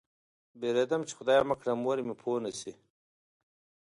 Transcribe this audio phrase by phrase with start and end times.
[0.59, 2.73] وېرېدم چې خدای مه کړه مور مې پوه نه شي.